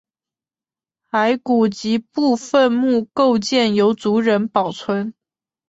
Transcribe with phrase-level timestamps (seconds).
[1.11, 5.13] 骸骨及部分墓构件由族人保存。